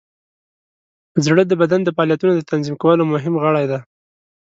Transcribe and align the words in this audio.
زړه 1.25 1.43
د 1.47 1.53
بدن 1.61 1.81
د 1.83 1.89
فعالیتونو 1.95 2.33
د 2.35 2.41
تنظیم 2.51 2.75
کولو 2.83 3.03
مهم 3.13 3.33
غړی 3.43 3.65
دی. 3.71 3.79